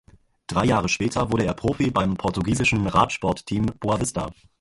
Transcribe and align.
Drei 0.47 0.65
Jahre 0.65 0.89
später 0.89 1.31
wurde 1.31 1.45
er 1.45 1.53
Profi 1.53 1.91
beim 1.91 2.15
portugiesischen 2.17 2.87
Radsportteam 2.87 3.67
Boavista. 3.79 4.31